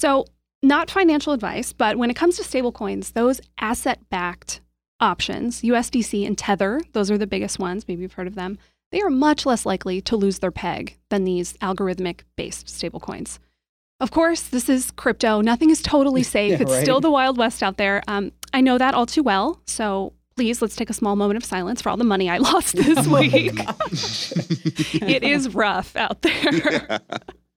[0.01, 0.27] So,
[0.63, 4.61] not financial advice, but when it comes to stablecoins, those asset backed
[4.99, 8.59] options, USDC and Tether, those are the biggest ones, maybe you've heard of them,
[8.95, 13.41] they are much less likely to lose their peg than these algorithmic based stablecoins.
[13.99, 15.41] Of course, this is crypto.
[15.41, 16.53] Nothing is totally safe.
[16.53, 16.83] Yeah, it's right.
[16.83, 18.05] still the Wild West out there.
[18.07, 19.61] Um, I know that all too well.
[19.67, 22.77] So please, let's take a small moment of silence for all the money I lost
[22.77, 23.59] this week.
[25.03, 27.01] it is rough out there.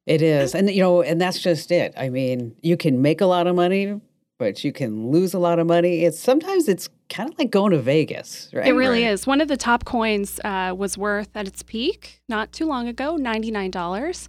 [0.08, 0.56] It is.
[0.56, 1.93] And, you know, and that's just it.
[1.95, 4.02] I mean, you can make a lot of money,
[4.39, 6.04] but you can lose a lot of money.
[6.04, 8.67] It's sometimes it's kind of like going to Vegas, right?
[8.67, 9.12] It really Right.
[9.13, 9.26] is.
[9.28, 13.17] One of the top coins uh, was worth at its peak not too long ago
[13.20, 14.28] $99.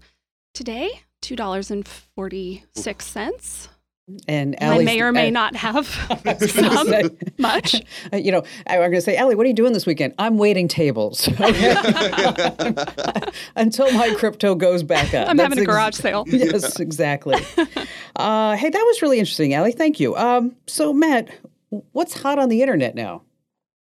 [0.54, 0.90] Today,
[1.22, 3.68] $2.46.
[4.26, 5.86] And I may or may uh, not have
[6.24, 7.74] I was gonna some say- much.
[8.12, 10.14] Uh, You know, I- I'm going to say, Allie, what are you doing this weekend?
[10.18, 11.28] I'm waiting tables
[13.56, 15.28] until my crypto goes back up.
[15.28, 16.24] I'm That's having a ex- garage sale.
[16.26, 17.34] yes, exactly.
[18.16, 19.72] uh, hey, that was really interesting, Allie.
[19.72, 20.16] Thank you.
[20.16, 21.28] Um, so, Matt,
[21.70, 23.22] what's hot on the internet now?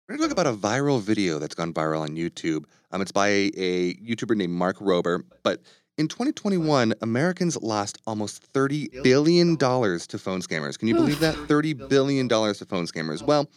[0.08, 2.64] We're going to talk about a viral video that's gone viral on YouTube.
[2.92, 5.24] Um, it's by a, a YouTuber named Mark Rober.
[5.44, 5.62] But
[5.98, 10.80] in 2021, Americans lost almost $30 billion to phone scammers.
[10.80, 11.36] Can you believe that?
[11.36, 13.22] $30 billion to phone scammers.
[13.22, 13.50] Well,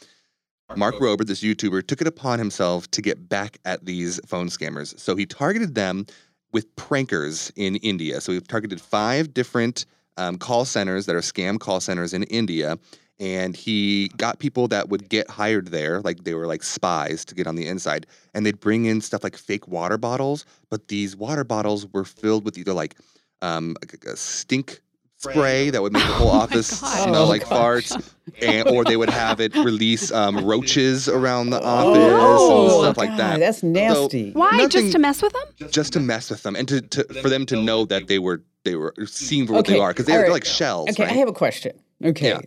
[0.76, 4.98] Mark Rober, this YouTuber, took it upon himself to get back at these phone scammers.
[4.98, 6.06] So he targeted them
[6.52, 8.20] with prankers in India.
[8.20, 12.78] So he targeted five different um, call centers that are scam call centers in India.
[13.20, 17.34] And he got people that would get hired there, like they were like spies to
[17.34, 18.06] get on the inside.
[18.34, 22.46] And they'd bring in stuff like fake water bottles, but these water bottles were filled
[22.46, 22.96] with either like
[23.42, 24.80] um, a, a stink
[25.18, 27.04] spray that would make the whole Oh office God.
[27.04, 27.90] smell Oh, like gosh.
[27.90, 32.82] farts, and, or they would have it release um, roaches around the office Oh, and
[32.84, 33.38] stuff like that.
[33.38, 34.30] That's nasty.
[34.32, 34.52] Why?
[34.52, 35.68] Nothing- Just to mess with them?
[35.70, 38.42] just to mess with them and to, to for them to know that they were
[38.64, 40.32] they were seen for what Okay, they are because they're, all they're right.
[40.32, 40.88] like shells.
[40.88, 41.12] Okay, right?
[41.12, 41.78] I have a question.
[42.02, 42.28] Okay.
[42.28, 42.40] Yeah.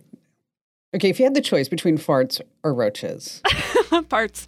[0.94, 4.46] Okay, if you had the choice between farts or roaches, farts.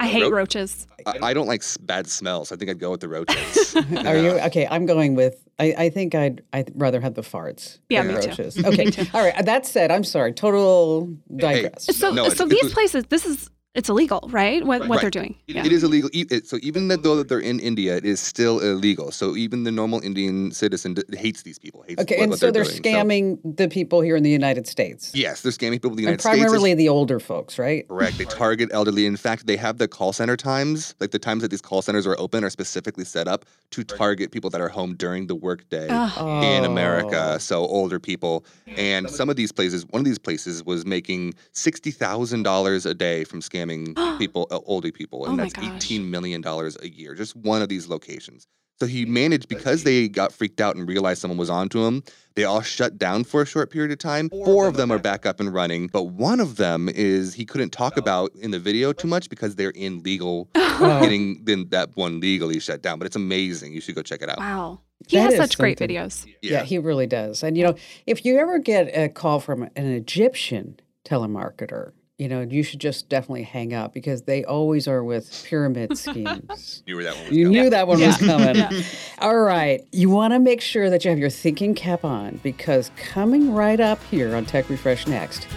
[0.00, 0.86] I hate Ro- roaches.
[1.06, 2.50] I, I don't like s- bad smells.
[2.50, 3.76] I think I'd go with the roaches.
[4.06, 4.66] are you okay?
[4.68, 5.40] I'm going with.
[5.58, 7.78] I, I think I'd I'd rather have the farts.
[7.88, 8.28] Yeah, than me too.
[8.30, 8.58] roaches.
[8.64, 9.44] Okay, all right.
[9.44, 10.32] That said, I'm sorry.
[10.32, 11.96] Total digress.
[11.96, 14.64] So, No, so it's these a- places, this is it's illegal, right?
[14.64, 15.34] What, what they're doing.
[15.48, 15.64] It- Yeah.
[15.66, 16.08] It is illegal.
[16.44, 19.10] So even though that they're in India, it is still illegal.
[19.10, 21.82] So even the normal Indian citizen hates these people.
[21.88, 22.82] Hates Okay, what, and what so they're doing.
[22.82, 25.10] scamming the people here in the United States.
[25.14, 26.36] yes, they're scamming people in the and United States.
[26.38, 27.86] primarily the older folks, right?
[27.88, 28.16] Correct.
[28.18, 29.06] They target elderly.
[29.06, 32.06] In fact, they have the call center times, like the times that these call centers
[32.06, 35.88] are open, are specifically set up to target people that are home during the workday
[35.90, 36.12] Ugh.
[36.44, 36.70] in Oh.
[36.70, 37.38] America.
[37.40, 38.44] So older people,
[38.76, 42.94] and some of these places, one of these places was making sixty thousand dollars a
[42.94, 43.63] day from scamming
[44.18, 47.14] people, uh, older people, and Oh that's eighteen million dollars a year.
[47.14, 48.46] Just one of these locations.
[48.80, 52.02] So he managed because they got freaked out and realized someone was onto him.
[52.34, 54.28] They all shut down for a short period of time.
[54.30, 57.70] Four of them are back up and running, but one of them is he couldn't
[57.70, 60.98] talk about in the video too much because they're in legal, Oh.
[61.00, 62.98] getting then that one legally shut down.
[62.98, 63.72] But it's amazing.
[63.74, 64.38] You should go check it out.
[64.38, 64.80] Wow.
[65.06, 65.96] He That has is such great something.
[65.96, 66.26] videos.
[66.42, 66.64] Yeah.
[66.64, 67.44] he really does.
[67.44, 72.42] And you know, if you ever get a call from an Egyptian telemarketer, you know,
[72.42, 76.82] you should just definitely hang up because they always are with pyramid schemes.
[76.86, 77.52] You knew where that one was You going.
[77.62, 78.54] knew that one was coming.
[78.56, 78.82] Yeah.
[79.18, 79.84] All right.
[79.90, 83.80] You want to make sure that you have your thinking cap on because coming right
[83.80, 85.48] up here on Tech Refresh Next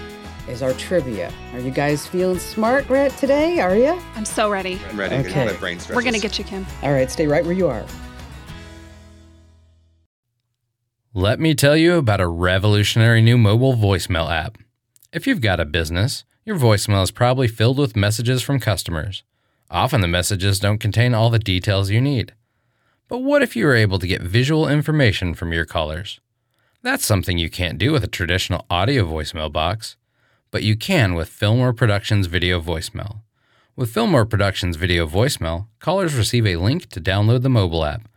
[0.47, 1.31] is our trivia.
[1.53, 3.59] Are you guys feeling smart right today?
[3.59, 4.01] Are you?
[4.15, 4.79] I'm so ready.
[4.89, 5.15] I'm ready.
[5.27, 5.45] Okay.
[5.45, 6.65] My brain We're going to get you, Kim.
[6.81, 7.11] All right.
[7.11, 7.85] Stay right where you are.
[11.13, 14.57] Let me tell you about a revolutionary new mobile voicemail app.
[15.11, 19.21] If you've got a business, your voicemail is probably filled with messages from customers.
[19.69, 22.33] Often the messages don't contain all the details you need.
[23.10, 26.21] But what if you were able to get visual information from your callers?
[26.81, 29.97] That's something you can't do with a traditional audio voicemail box,
[30.49, 33.23] but you can with Fillmore Productions Video Voicemail.
[33.75, 38.07] With Fillmore Productions Video Voicemail, callers receive a link to download the mobile app.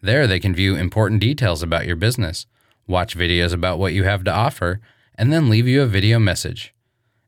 [0.00, 2.46] There, they can view important details about your business,
[2.86, 4.80] watch videos about what you have to offer,
[5.16, 6.72] and then leave you a video message.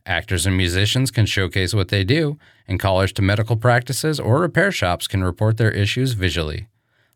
[0.07, 4.73] Actors and musicians can showcase what they do, and callers to medical practices or repair
[4.73, 6.67] shops can report their issues visually.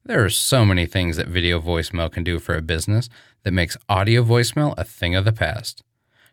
[0.05, 3.09] There are so many things that video voicemail can do for a business
[3.43, 5.83] that makes audio voicemail a thing of the past.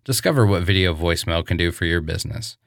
[0.04, 2.58] Discover what video voicemail can do for your business.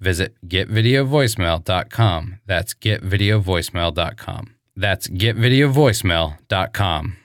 [0.00, 2.40] Visit getvideovoicemail.com.
[2.46, 4.54] That's getvideovoicemail.com.
[4.76, 7.16] That's getvideovoicemail.com.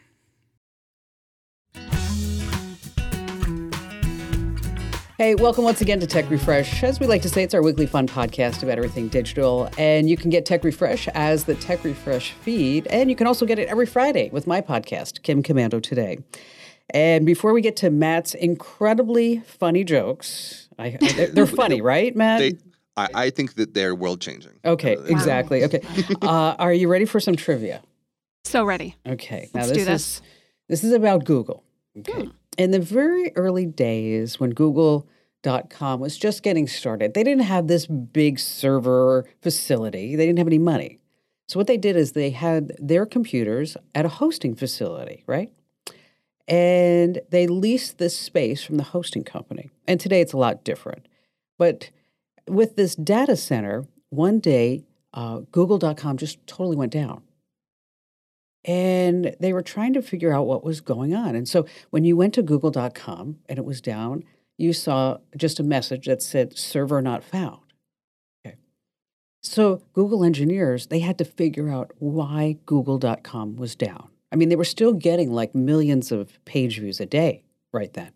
[5.22, 6.82] Hey, welcome once again to Tech Refresh.
[6.82, 9.70] As we like to say, it's our weekly fun podcast about everything digital.
[9.78, 12.88] And you can get Tech Refresh as the Tech Refresh feed.
[12.88, 16.18] And you can also get it every Friday with my podcast, Kim Komando Today.
[16.90, 22.40] And before we get to Matt's incredibly funny jokes, I, they're, they're funny, right, Matt?
[22.40, 22.54] They,
[22.98, 24.54] I, I think that they're world changing.
[24.66, 25.64] okay, exactly.
[25.66, 25.82] Okay.
[26.24, 27.84] Uh, are you ready for some trivia?
[28.44, 28.96] So ready.
[29.06, 29.52] Okay.
[29.54, 30.16] Let's now do this this.
[30.16, 30.22] is
[30.68, 31.64] this is about Google.
[32.00, 32.28] Okay.
[32.58, 37.88] In the very early days when Google.com was just getting started, they didn't have this
[37.88, 40.16] big server facility.
[40.16, 41.00] They didn't have any money.
[41.48, 45.52] So what they did is they had their computers at a hosting facility, right?
[46.48, 49.70] And they leased this space from the hosting company.
[49.88, 51.08] And today it's a lot different.
[51.58, 51.90] But
[52.48, 54.84] with this data center, one day
[55.14, 57.22] uh, Google.com just totally went down.
[58.64, 61.36] And they were trying to figure out what was going on.
[61.36, 64.24] And so when you went to Google.com and it was down,
[64.58, 67.62] you saw just a message that said server not found.
[68.46, 68.58] Okay.
[69.42, 74.10] So Google engineers, they had to figure out why Google.com was down.
[74.32, 77.44] I mean, they were still getting like millions of page views a day
[77.74, 78.12] right then.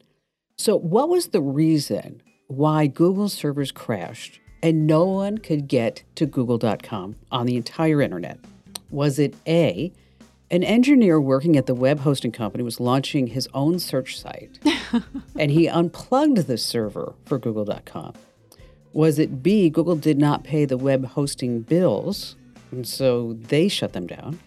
[0.57, 6.25] So, what was the reason why Google servers crashed and no one could get to
[6.25, 8.39] google.com on the entire internet?
[8.89, 9.91] Was it A,
[10.51, 14.59] an engineer working at the web hosting company was launching his own search site
[15.39, 18.13] and he unplugged the server for google.com?
[18.93, 22.35] Was it B, Google did not pay the web hosting bills
[22.71, 24.39] and so they shut them down?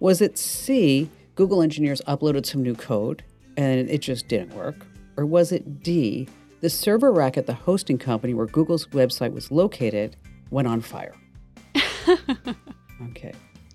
[0.00, 3.24] Was it C, Google engineers uploaded some new code
[3.56, 4.86] and it just didn't work?
[5.16, 6.28] Or was it D,
[6.60, 10.16] the server rack at the hosting company where Google's website was located
[10.50, 11.14] went on fire?
[13.10, 13.32] okay.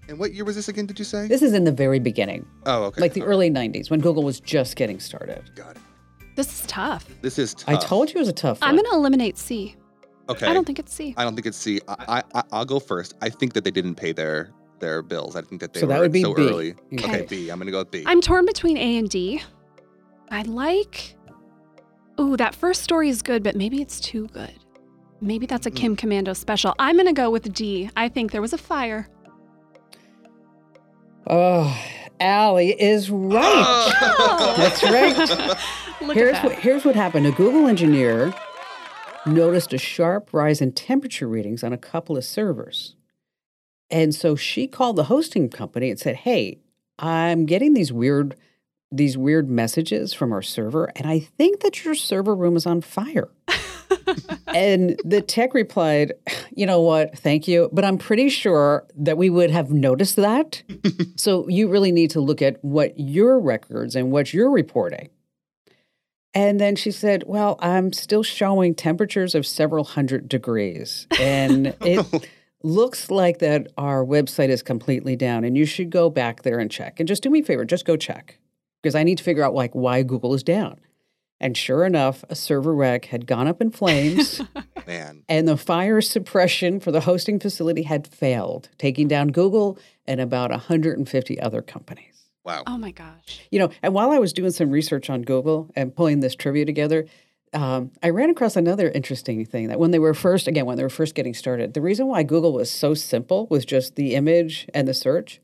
[0.10, 1.28] And what year was this again, did you say?
[1.28, 3.00] This is in the very beginning, oh, okay.
[3.00, 3.34] like the All right.
[3.34, 5.52] early 90s when Google was just getting started.
[5.56, 5.82] Got it.
[6.36, 7.06] This is tough.
[7.22, 7.69] This is tough.
[7.69, 8.69] I told you it was a tough one.
[8.69, 9.76] I'm going to eliminate C.
[10.28, 10.48] Okay.
[10.48, 11.13] I don't think it's C.
[11.15, 11.80] I don't think it's C.
[11.88, 13.13] I, I, I'll go first.
[13.22, 15.36] I think that they didn't pay their their bills.
[15.36, 16.41] I think that they So were that would be so B.
[16.48, 16.72] early.
[16.93, 17.04] Okay.
[17.04, 17.50] Okay, B.
[17.50, 18.04] I'm gonna go with B.
[18.06, 19.41] I'm torn between A and D.
[20.32, 21.15] I like.
[22.19, 24.54] Ooh, that first story is good, but maybe it's too good.
[25.22, 25.76] Maybe that's a Hmm.
[25.76, 26.74] Kim Komando special.
[26.80, 27.89] I'm going to go with D.
[27.98, 29.08] I think there was a fire.
[31.30, 31.80] Oh,
[32.20, 33.44] Allie is right.
[33.44, 34.54] Oh.
[34.58, 35.58] That's right.
[36.15, 37.28] Here's at what here's what happened.
[37.28, 38.34] A Google engineer
[39.26, 42.96] noticed a sharp rise in temperature readings on a couple of servers.
[43.92, 46.60] And so she called the hosting company and said, "Hey,
[46.98, 48.36] I'm getting these weird
[48.92, 52.80] these weird messages from our server and I think that your server room is on
[52.82, 53.28] fire."
[54.48, 56.13] And the tech replied,
[56.56, 57.17] "You know what?
[57.17, 60.63] Thank you, but I'm pretty sure that we would have noticed that.
[61.15, 65.10] so you really need to look at what your records and what you're reporting."
[66.34, 71.08] And then she said, Well, I'm still showing temperatures of several hundred degrees.
[71.19, 72.06] And it
[72.63, 75.43] looks like that our website is completely down.
[75.43, 77.00] And you should go back there and check.
[77.00, 78.38] And just do me a favor, just go check.
[78.82, 80.80] Because I need to figure out like why Google is down.
[81.41, 84.41] And sure enough, a server rack had gone up in flames
[84.88, 85.23] Man.
[85.30, 90.52] and the fire suppression for the hosting facility had failed, taking down Google and about
[90.52, 92.25] 150 other companies.
[92.43, 92.63] Wow.
[92.67, 93.41] Oh my gosh.
[93.52, 96.65] You know, and while I was doing some research on Google and pulling this trivia
[96.65, 97.06] together,
[97.54, 100.84] um, I ran across another interesting thing that when they were first, again, when they
[100.84, 104.67] were first getting started, the reason why Google was so simple with just the image
[104.73, 105.39] and the search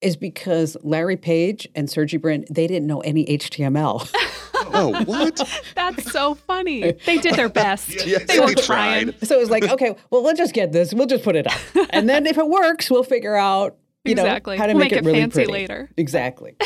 [0.00, 4.08] is because Larry Page and Sergey Brin, they didn't know any HTML.
[4.72, 5.40] Oh, what?
[5.74, 6.92] That's so funny.
[6.92, 7.88] They did their best.
[8.06, 9.12] Yes, they were they trying.
[9.12, 9.26] tried.
[9.28, 10.92] so it was like, okay, well, we'll just get this.
[10.94, 11.58] We'll just put it up.
[11.90, 14.56] And then if it works, we'll figure out, you Exactly.
[14.56, 15.52] know, how to We'll make, make it, it really fancy pretty.
[15.52, 15.90] later.
[15.96, 16.56] Exactly.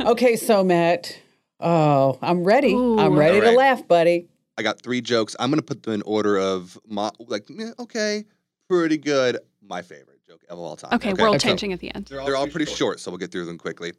[0.00, 1.18] okay, so Matt,
[1.60, 2.72] oh, I'm ready.
[2.72, 2.78] I'm
[3.14, 3.16] Ooh.
[3.18, 4.28] ready to laugh, buddy.
[4.56, 5.36] I got three jokes.
[5.38, 7.48] I'm gonna put them in order of my like.
[7.78, 8.24] Okay,
[8.68, 9.38] pretty good.
[9.62, 10.94] My favorite joke of all time.
[10.94, 12.06] Okay, world changing at the end.
[12.06, 13.92] They're all pretty short, so we'll get through them quickly.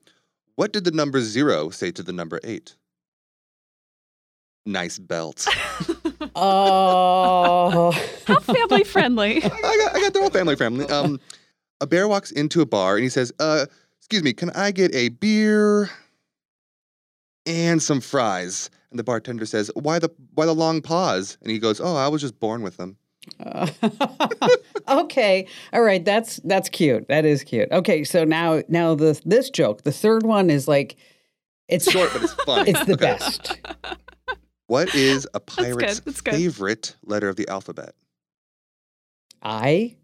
[0.56, 2.76] What did the number zero say to the number eight?
[4.70, 5.48] Nice belt.
[6.36, 7.92] Oh.
[8.28, 9.38] How family friendly.
[9.44, 10.86] I got, I got the whole family friendly.
[10.90, 11.20] Um,
[11.82, 13.66] a bear walks into a bar and he says, "Uh,
[13.98, 15.90] excuse me, can I get a beer
[17.46, 21.58] and some fries?" And the bartender says, "Why the why the long pause?" And he
[21.60, 22.98] goes, "Oh, I was just born with them."
[24.88, 25.48] okay.
[25.74, 26.04] All right.
[26.06, 27.08] That's that's cute.
[27.08, 27.70] That is cute.
[27.72, 28.04] Okay.
[28.04, 30.96] So now now the this joke, the third one is like
[31.68, 32.68] it's Short, but it's fun.
[32.68, 33.06] it's the Okay.
[33.06, 33.60] best.
[34.70, 36.36] What is a pirate's that's good.
[36.36, 37.96] favorite letter of the alphabet?
[39.42, 39.96] I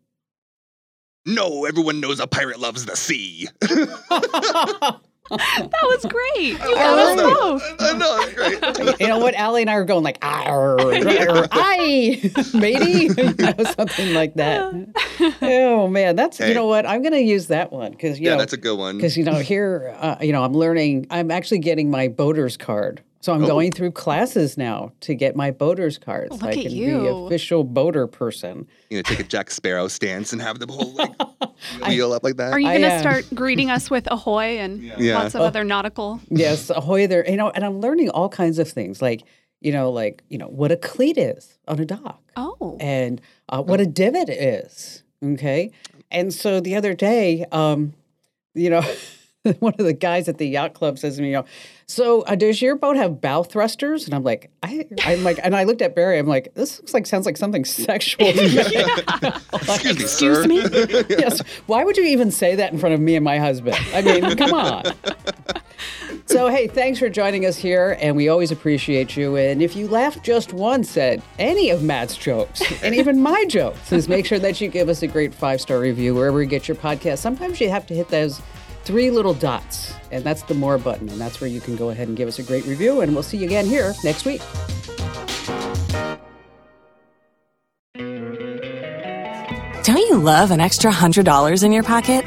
[1.23, 3.47] No, everyone knows a pirate loves the sea.
[5.27, 6.51] That was great.
[6.51, 7.63] You got us both.
[7.79, 8.99] I know, it's great.
[8.99, 9.33] you know what?
[9.33, 12.21] Allie and I are going like "Arr, arr, aye,
[12.53, 15.35] matey, you know, something like that.
[15.41, 16.49] Oh man, that's Hey.
[16.49, 16.85] you know what?
[16.85, 18.97] I'm going to use that one because you yeah, know that's a good one.
[18.97, 21.07] because you know here uh, you know I'm learning.
[21.09, 23.01] I'm actually getting my boater's card.
[23.25, 23.47] So I'm Oh.
[23.47, 26.27] going through classes now to get my boater's card.
[26.29, 27.07] so Look I at can be you.
[27.25, 28.67] official boater person.
[28.91, 31.11] You know, take a Jack Sparrow stance and have the whole like
[31.87, 32.53] wheel up like that.
[32.53, 35.17] Are you going to start greeting us with ahoy and Yeah.
[35.23, 36.19] lots of other nautical?
[36.29, 37.27] Yes, ahoy there.
[37.27, 39.23] You know, and I'm learning all kinds of things like,
[39.59, 42.77] you know, like, you know, what a cleat is on a dock Oh.
[42.79, 43.19] and
[43.49, 45.01] uh, what a davit is.
[45.25, 45.71] Okay.
[46.11, 47.93] And so the other day, um,
[48.53, 48.83] you know,
[49.59, 51.45] one of the guys at the yacht club says to me, you know,
[51.87, 54.05] so uh, does your boat have bow thrusters?
[54.05, 56.17] And I'm like, I, I'm like, and I looked at Barry.
[56.17, 58.25] I'm like, this looks like sounds like something sexual.
[58.33, 59.29] to me.
[59.53, 60.47] Excuse me, sir.
[60.47, 60.61] me?
[61.09, 61.41] yes.
[61.67, 63.77] Why would you even say that in front of me and my husband?
[63.93, 64.83] I mean, come on.
[66.27, 69.35] So, hey, thanks for joining us here, and we always appreciate you.
[69.35, 73.89] And if you laugh just once at any of Matt's jokes, and even my jokes,
[73.89, 76.67] please make sure that you give us a great five star review wherever you get
[76.67, 77.19] your podcast.
[77.19, 78.41] Sometimes you have to hit those
[78.85, 82.07] three little dots, and that's the more button, and that's where you can go ahead
[82.07, 83.01] and give us a great review.
[83.01, 84.41] And we'll see you again here next week.
[89.83, 92.25] Don't you love an extra $100 in your pocket?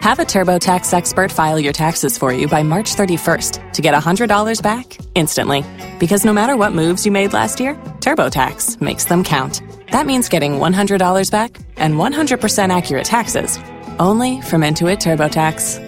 [0.00, 4.62] Have a TurboTax expert file your taxes for you by March 31st to get $100
[4.62, 5.64] back instantly.
[5.98, 9.62] Because no matter what moves you made last year, TurboTax makes them count.
[9.90, 13.58] That means getting $100 back and 100% accurate taxes
[13.98, 15.87] only from Intuit TurboTax.